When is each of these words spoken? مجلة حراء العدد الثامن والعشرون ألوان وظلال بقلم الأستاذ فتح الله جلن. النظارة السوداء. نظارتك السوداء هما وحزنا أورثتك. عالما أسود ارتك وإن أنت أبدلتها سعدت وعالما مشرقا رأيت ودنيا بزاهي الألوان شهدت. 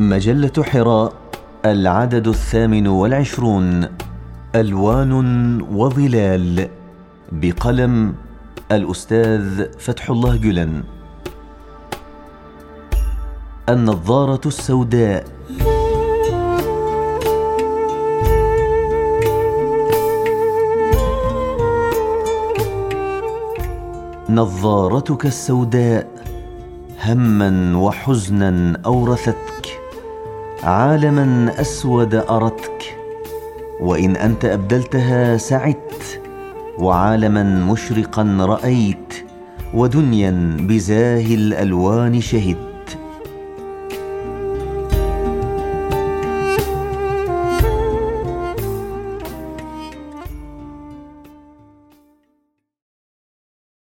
مجلة 0.00 0.62
حراء 0.62 1.12
العدد 1.64 2.28
الثامن 2.28 2.86
والعشرون 2.86 3.88
ألوان 4.54 5.12
وظلال 5.62 6.68
بقلم 7.32 8.14
الأستاذ 8.72 9.64
فتح 9.78 10.10
الله 10.10 10.36
جلن. 10.36 10.82
النظارة 13.68 14.40
السوداء. 14.46 15.24
نظارتك 24.30 25.26
السوداء 25.26 26.06
هما 27.04 27.76
وحزنا 27.76 28.80
أورثتك. 28.86 29.50
عالما 30.62 31.54
أسود 31.60 32.14
ارتك 32.14 32.96
وإن 33.80 34.16
أنت 34.16 34.44
أبدلتها 34.44 35.36
سعدت 35.36 36.20
وعالما 36.78 37.42
مشرقا 37.42 38.36
رأيت 38.40 39.14
ودنيا 39.74 40.56
بزاهي 40.60 41.34
الألوان 41.34 42.20
شهدت. 42.20 42.69